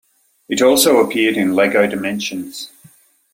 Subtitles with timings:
[0.49, 2.71] It also appeared in Lego Dimensions.